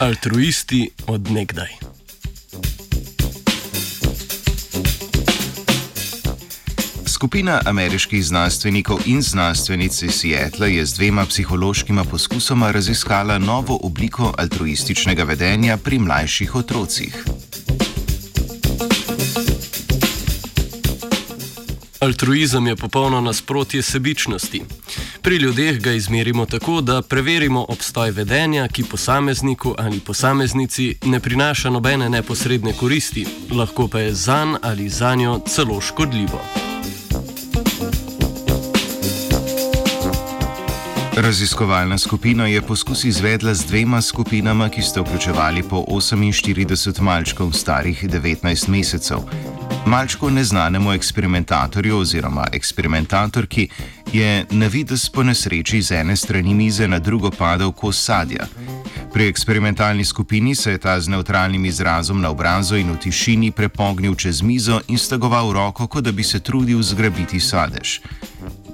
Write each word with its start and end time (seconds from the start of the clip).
Altruisti 0.00 0.90
od 1.06 1.30
nekdaj. 1.30 1.68
Skupina 7.06 7.60
ameriških 7.64 8.24
znanstvenikov 8.24 8.98
in 9.06 9.22
znanstvenic 9.22 10.02
iz 10.02 10.14
Seattla 10.14 10.66
je 10.66 10.86
z 10.86 10.94
dvema 10.94 11.26
psihološkima 11.26 12.04
poskusoma 12.04 12.70
raziskala 12.70 13.38
novo 13.38 13.78
obliko 13.82 14.34
altruističnega 14.38 15.24
vedenja 15.24 15.76
pri 15.76 15.98
mlajših 15.98 16.54
otrocih. 16.54 17.24
Altruizem 22.00 22.66
je 22.66 22.76
popolno 22.76 23.20
nasprotje 23.20 23.82
sebičnosti. 23.82 24.62
Pri 25.22 25.36
ljudeh 25.36 25.80
ga 25.80 25.92
izmerimo 25.92 26.46
tako, 26.46 26.80
da 26.80 27.02
preverimo 27.02 27.66
obstoj 27.68 28.10
vedenja, 28.10 28.68
ki 28.68 28.84
posamezniku 28.84 29.74
ali 29.78 30.00
posameznici 30.00 30.94
ne 31.04 31.20
prinaša 31.20 31.70
nobene 31.70 32.08
neposredne 32.08 32.72
koristi, 32.72 33.26
lahko 33.50 33.88
pa 33.88 34.00
je 34.00 34.14
zanj 34.14 34.54
ali 34.62 34.88
za 34.88 35.14
njo 35.14 35.40
celo 35.46 35.80
škodljivo. 35.80 36.40
Raziskovalna 41.16 41.98
skupina 41.98 42.46
je 42.46 42.62
poskus 42.62 43.04
izvedla 43.04 43.54
z 43.54 43.66
dvema 43.66 44.02
skupinama, 44.02 44.68
ki 44.68 44.82
sta 44.82 45.00
vključevali 45.00 45.62
po 45.62 45.84
48 45.88 47.00
malčkov 47.00 47.52
starih 47.52 48.04
19 48.04 48.68
mesecev. 48.68 49.18
Malčko 49.86 50.30
neznanemu 50.30 50.92
eksperimentatorju 50.92 51.98
oziroma 51.98 52.46
eksperimentatorki 52.52 53.68
je 54.12 54.46
na 54.50 54.66
vides 54.66 55.08
po 55.08 55.22
nesreči 55.22 55.82
z 55.82 55.92
ene 55.92 56.16
strani 56.16 56.54
mize 56.54 56.88
na 56.88 56.98
drugo 56.98 57.30
padal 57.30 57.72
kos 57.72 58.04
sadja. 58.04 58.46
Pri 59.12 59.26
eksperimentalni 59.28 60.04
skupini 60.04 60.54
se 60.54 60.70
je 60.70 60.78
ta 60.78 61.00
z 61.00 61.08
neutralnim 61.08 61.64
izrazom 61.64 62.20
na 62.20 62.30
obrazu 62.30 62.76
in 62.76 62.92
v 62.92 62.96
tišini 62.96 63.50
prepognil 63.50 64.14
čez 64.14 64.42
mizo 64.42 64.80
in 64.88 64.98
stegoval 64.98 65.52
roko, 65.52 65.86
kot 65.86 66.04
da 66.04 66.12
bi 66.12 66.22
se 66.22 66.40
trudil 66.40 66.82
zgrabiti 66.82 67.40
sadež. 67.40 68.00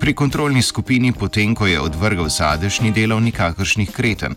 Pri 0.00 0.14
kontrolni 0.14 0.62
skupini, 0.62 1.12
potem 1.12 1.54
ko 1.54 1.66
je 1.66 1.80
odvrgal 1.80 2.30
sadež, 2.30 2.80
ni 2.80 2.92
delal 2.92 3.20
nikakršnih 3.20 3.90
kreten. 3.90 4.36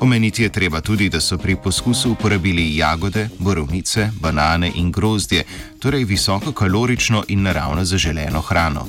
Omeniti 0.00 0.42
je 0.42 0.48
treba 0.48 0.80
tudi, 0.80 1.08
da 1.08 1.20
so 1.20 1.38
pri 1.38 1.56
poskusu 1.56 2.12
uporabili 2.12 2.76
jagode, 2.76 3.28
borovnice, 3.38 4.10
banane 4.20 4.72
in 4.74 4.92
grozdje, 4.92 5.44
torej 5.78 6.04
visoko 6.04 6.52
kalorično 6.52 7.24
in 7.28 7.42
naravno 7.42 7.84
zaželeno 7.84 8.40
hrano. 8.40 8.86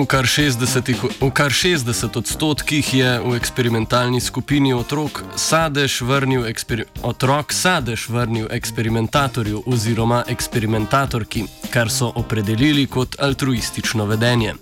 V 0.00 0.06
kar 0.08 0.24
60, 0.24 1.20
v 1.20 1.28
kar 1.28 1.52
60 1.52 2.16
odstotkih 2.16 2.94
je 2.94 3.20
v 3.20 3.36
eksperimentalni 3.36 4.20
skupini 4.20 4.72
otrok 4.72 5.20
sadež 5.36 6.00
vrnil, 6.08 6.48
eksper, 6.48 6.88
otrok 7.04 7.52
sadež 7.52 8.08
vrnil 8.08 8.48
eksperimentatorju 8.48 9.60
oziroma 9.68 10.24
eksperimentatorki, 10.24 11.44
kar 11.68 11.92
so 11.92 12.08
opredelili 12.16 12.88
kot 12.88 13.20
altruistično 13.20 14.08
vedenje. 14.08 14.56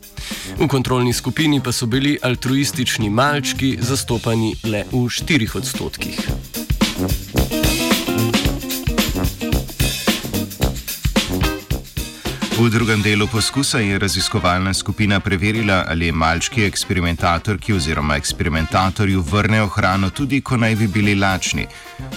V 0.59 0.67
kontrolni 0.67 1.15
skupini 1.15 1.63
pa 1.63 1.71
so 1.71 1.87
bili 1.87 2.19
altruistični 2.19 3.07
malčki 3.07 3.77
zastopani 3.79 4.57
le 4.67 4.91
v 4.91 5.07
4 5.07 5.55
odstotkih. 5.55 6.48
V 12.59 12.71
drugem 12.71 13.03
delu 13.03 13.27
poskusa 13.27 13.79
je 13.79 13.99
raziskovalna 13.99 14.75
skupina 14.75 15.21
preverila, 15.21 15.85
ali 15.89 16.13
malčki 16.13 16.65
eksperimentatorki 16.65 17.73
oziroma 17.73 18.17
eksperimentatorju 18.17 19.23
vrnejo 19.31 19.69
hrano 19.69 20.11
tudi, 20.11 20.41
ko 20.41 20.57
naj 20.57 20.75
bi 20.75 20.87
bili 20.87 21.15
lačni. 21.15 21.67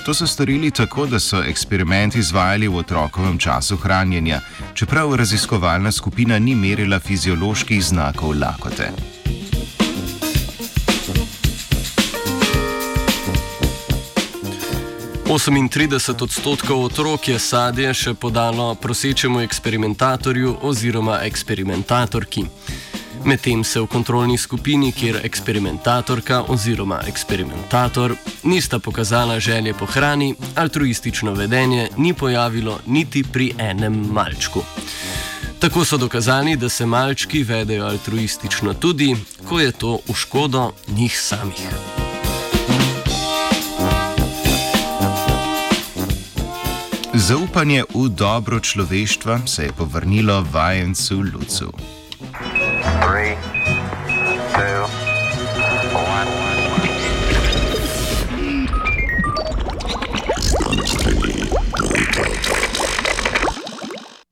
To 0.05 0.13
so 0.13 0.27
storili 0.27 0.71
tako, 0.71 1.05
da 1.05 1.19
so 1.19 1.43
eksperiment 1.43 2.15
izvajali 2.15 2.67
v 2.67 2.77
otrokovem 2.77 3.37
času 3.37 3.77
hranjenja, 3.77 4.41
čeprav 4.73 5.15
raziskovalna 5.15 5.91
skupina 5.91 6.39
ni 6.39 6.55
merila 6.55 6.99
fizioloških 6.99 7.83
znakov 7.85 8.39
lakote. 8.41 9.20
38 15.31 16.23
odstotkov 16.23 16.83
otrok 16.83 17.27
je 17.27 17.39
sadje 17.39 17.93
še 17.95 18.11
podalo 18.19 18.75
prosečemu 18.75 19.39
eksperimentatorju 19.39 20.57
oziroma 20.67 21.21
eksperimentatorki. 21.23 22.43
Medtem 23.23 23.63
se 23.63 23.79
v 23.79 23.87
kontrolni 23.87 24.35
skupini, 24.37 24.91
kjer 24.91 25.21
eksperimentatorka 25.23 26.41
oziroma 26.51 26.99
eksperimentator 27.07 28.17
nista 28.43 28.79
pokazala 28.79 29.39
želje 29.39 29.73
po 29.73 29.85
hrani, 29.85 30.35
altruistično 30.55 31.31
vedenje 31.33 31.87
ni 31.97 32.13
pojavilo 32.13 32.81
niti 32.87 33.23
pri 33.23 33.53
enem 33.57 34.03
malčku. 34.11 34.67
Tako 35.63 35.85
so 35.85 35.97
dokazali, 35.97 36.57
da 36.57 36.69
se 36.69 36.85
malčki 36.85 37.43
vedejo 37.43 37.87
altruistično 37.87 38.73
tudi, 38.73 39.15
ko 39.47 39.63
je 39.63 39.71
to 39.71 39.99
v 40.07 40.13
škodo 40.13 40.71
njih 40.91 41.19
samih. 41.19 42.00
Zaupanje 47.11 47.83
v 47.91 48.07
dobro 48.07 48.59
človeštva 48.59 49.43
se 49.43 49.63
je 49.63 49.71
povrnilo 49.75 50.45
vajencu 50.51 51.19
Lucu. 51.33 51.73
Three, 53.03 53.35
two, 54.55 55.00